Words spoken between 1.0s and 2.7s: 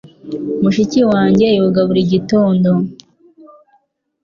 wanjye yoga buri gitondo.